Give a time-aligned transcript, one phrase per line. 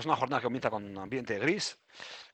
[0.00, 1.78] pues una jornada que comienza con ambiente gris,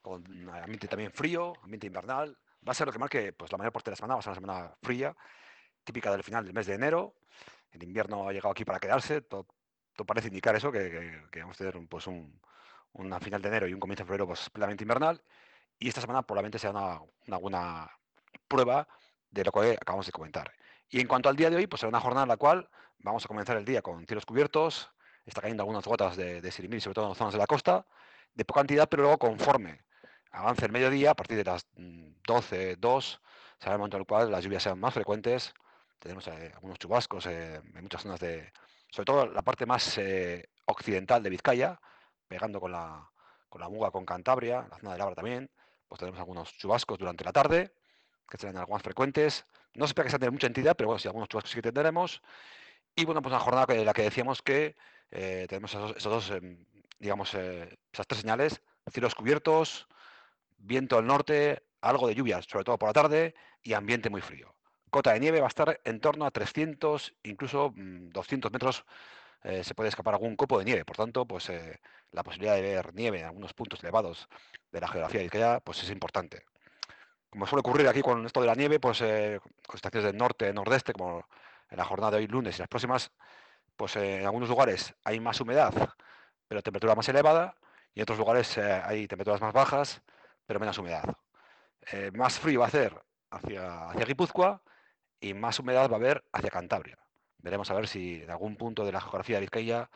[0.00, 2.38] con ambiente también frío, ambiente invernal.
[2.64, 4.22] Va a ser lo que marque pues, la mayor parte de la semana, va a
[4.22, 5.16] ser una semana fría,
[5.82, 7.16] típica del final del mes de enero.
[7.72, 9.48] El invierno ha llegado aquí para quedarse, todo,
[10.06, 12.40] parece indicar eso, que, vamos a tener pues, un,
[12.92, 15.20] una final de enero y un comienzo de febrero pues, plenamente invernal.
[15.76, 17.90] Y esta semana probablemente sea una, una buena
[18.46, 18.86] prueba
[19.28, 20.52] de lo que acabamos de comentar.
[20.88, 23.24] Y en cuanto al día de hoy, pues será una jornada en la cual vamos
[23.24, 24.92] a comenzar el día con cielos cubiertos,
[25.26, 27.86] está cayendo algunas gotas de, de sirimir, sobre todo en zonas de la costa,
[28.34, 29.80] de poca cantidad, pero luego conforme
[30.30, 33.22] avance el mediodía, a partir de las 12, mm, 2,
[33.58, 35.54] será el momento en el cual las lluvias sean más frecuentes,
[35.98, 38.52] tenemos eh, algunos chubascos eh, en muchas zonas de,
[38.90, 41.80] sobre todo la parte más eh, occidental de Vizcaya,
[42.28, 43.10] pegando con la,
[43.48, 45.50] con la Muga, con Cantabria, la zona de Labra también,
[45.88, 47.72] pues tenemos algunos chubascos durante la tarde,
[48.28, 49.44] que serán algunas frecuentes.
[49.74, 51.62] No se espera que sean de mucha entidad, pero bueno, sí, algunos chubascos sí que
[51.62, 52.22] tendremos.
[52.94, 54.76] Y bueno, pues una jornada en la que decíamos que
[55.10, 56.64] eh, tenemos esos, dos, em,
[56.98, 59.86] digamos, eh, esas tres señales, cielos cubiertos,
[60.58, 64.54] viento del norte, algo de lluvia, sobre todo por la tarde, y ambiente muy frío.
[64.90, 68.84] Cota de nieve va a estar en torno a 300, incluso 200 mm, metros
[69.42, 70.84] eh, se puede escapar algún copo de nieve.
[70.84, 71.50] Por tanto, pues
[72.12, 74.28] la posibilidad de ver nieve en algunos puntos elevados
[74.72, 76.44] de la geografía de Ikea, pues es importante.
[77.30, 80.92] Como suele ocurrir aquí con esto de la nieve, pues con estaciones del norte, nordeste,
[80.92, 81.26] como
[81.70, 83.12] en la jornada de hoy lunes y las próximas,
[83.76, 85.72] pues eh, en algunos lugares hay más humedad,
[86.48, 87.56] pero temperatura más elevada,
[87.94, 90.02] y en otros lugares eh, hay temperaturas más bajas,
[90.46, 91.04] pero menos humedad.
[91.92, 94.62] Eh, más frío va a ser hacia, hacia Guipúzcoa
[95.20, 96.98] y más humedad va a haber hacia Cantabria.
[97.38, 99.90] Veremos a ver si en algún punto de la geografía de Vizcaya,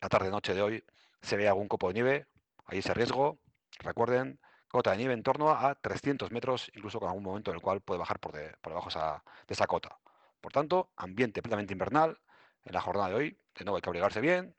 [0.00, 0.84] la tarde-noche de hoy,
[1.22, 2.26] se ve algún copo de nieve.
[2.66, 3.38] Hay ese riesgo.
[3.78, 7.62] Recuerden, cota de nieve en torno a 300 metros, incluso con algún momento en el
[7.62, 9.98] cual puede bajar por debajo de esa cota.
[10.40, 12.18] Por tanto, ambiente plenamente invernal
[12.64, 13.38] en la jornada de hoy.
[13.58, 14.54] De nuevo hay que abrigarse bien.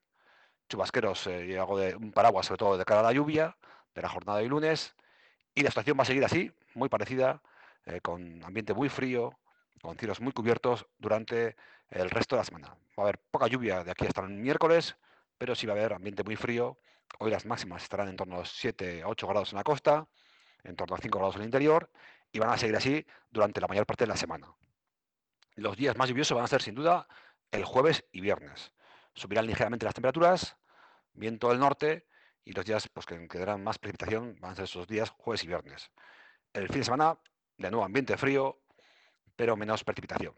[0.70, 3.58] Chubasqueros eh, y algo de un paraguas, sobre todo de cara a la lluvia,
[3.94, 4.96] de la jornada de lunes.
[5.54, 7.42] Y la situación va a seguir así, muy parecida,
[7.86, 9.38] eh, con ambiente muy frío,
[9.82, 11.56] con cielos muy cubiertos durante
[11.90, 12.68] el resto de la semana.
[12.68, 14.96] Va a haber poca lluvia de aquí hasta el miércoles,
[15.38, 16.78] pero sí va a haber ambiente muy frío.
[17.20, 20.08] Hoy las máximas estarán en torno a 7 a 8 grados en la costa,
[20.64, 21.90] en torno a 5 grados en el interior,
[22.32, 24.48] y van a seguir así durante la mayor parte de la semana.
[25.56, 27.08] Los días más lluviosos van a ser sin duda
[27.52, 28.72] el jueves y viernes.
[29.14, 30.58] Subirán ligeramente las temperaturas,
[31.14, 32.08] viento del norte
[32.44, 35.48] y los días pues, que quedarán más precipitación van a ser esos días jueves y
[35.48, 35.92] viernes.
[36.54, 37.18] El fin de semana,
[37.58, 38.60] de nuevo ambiente frío,
[39.36, 40.34] pero menos precipitación.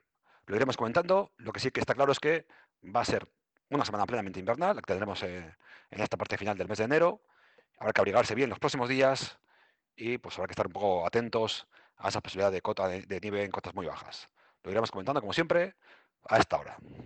[0.45, 1.31] Lo iremos comentando.
[1.37, 2.45] Lo que sí que está claro es que
[2.83, 3.27] va a ser
[3.69, 5.55] una semana plenamente invernal, la que tendremos eh,
[5.89, 7.21] en esta parte final del mes de enero.
[7.79, 9.39] Habrá que abrigarse bien los próximos días
[9.95, 13.43] y pues habrá que estar un poco atentos a esa posibilidad de cota de nieve
[13.43, 14.29] en cotas muy bajas.
[14.63, 15.75] Lo iremos comentando, como siempre,
[16.27, 16.77] a esta hora.